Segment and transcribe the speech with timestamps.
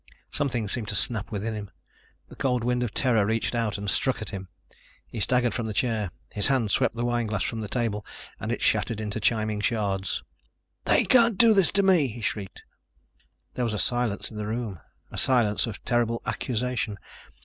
[0.31, 1.69] Something seemed to snap within him.
[2.27, 4.47] The cold wind of terror reached out and struck at him.
[5.05, 6.09] He staggered from the chair.
[6.33, 8.03] His hand swept the wine glass from the table
[8.39, 10.23] and it shattered into chiming shards.
[10.85, 12.63] "They can't do this to me!" he shrieked.
[13.53, 14.79] There was a silence in the room
[15.11, 16.97] a silence of terrible accusation.